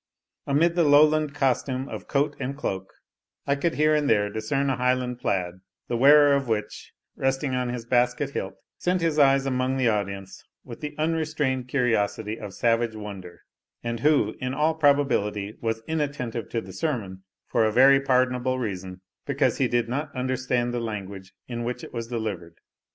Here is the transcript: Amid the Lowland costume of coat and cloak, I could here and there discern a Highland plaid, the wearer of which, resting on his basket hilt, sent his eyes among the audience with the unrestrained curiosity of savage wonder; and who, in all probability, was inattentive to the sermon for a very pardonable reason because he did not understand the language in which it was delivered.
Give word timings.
Amid 0.47 0.73
the 0.73 0.83
Lowland 0.83 1.35
costume 1.35 1.87
of 1.87 2.07
coat 2.07 2.35
and 2.39 2.57
cloak, 2.57 2.91
I 3.45 3.55
could 3.55 3.75
here 3.75 3.93
and 3.93 4.09
there 4.09 4.31
discern 4.31 4.71
a 4.71 4.77
Highland 4.77 5.19
plaid, 5.19 5.59
the 5.89 5.95
wearer 5.95 6.33
of 6.35 6.47
which, 6.47 6.91
resting 7.15 7.53
on 7.53 7.69
his 7.69 7.85
basket 7.85 8.31
hilt, 8.31 8.55
sent 8.79 9.01
his 9.01 9.19
eyes 9.19 9.45
among 9.45 9.77
the 9.77 9.89
audience 9.89 10.43
with 10.63 10.81
the 10.81 10.97
unrestrained 10.97 11.67
curiosity 11.67 12.39
of 12.39 12.55
savage 12.55 12.95
wonder; 12.95 13.41
and 13.83 13.99
who, 13.99 14.33
in 14.41 14.55
all 14.55 14.73
probability, 14.73 15.55
was 15.61 15.83
inattentive 15.87 16.49
to 16.49 16.61
the 16.61 16.73
sermon 16.73 17.21
for 17.45 17.63
a 17.63 17.71
very 17.71 17.99
pardonable 18.01 18.57
reason 18.57 19.01
because 19.27 19.59
he 19.59 19.67
did 19.67 19.87
not 19.87 20.11
understand 20.15 20.73
the 20.73 20.79
language 20.79 21.31
in 21.47 21.63
which 21.63 21.83
it 21.83 21.93
was 21.93 22.07
delivered. 22.07 22.55